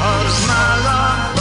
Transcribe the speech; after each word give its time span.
Of 0.00 0.46
my 0.46 0.84
life. 0.84 1.37